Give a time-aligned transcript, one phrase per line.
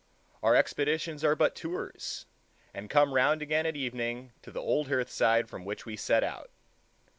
[0.41, 2.25] Our expeditions are but tours,
[2.73, 6.23] and come round again at evening to the old hearth side from which we set
[6.23, 6.49] out.